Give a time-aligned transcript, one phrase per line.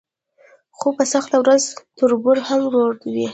[0.77, 1.63] خو په سخته ورځ
[1.97, 3.27] تربور هم ورور وي.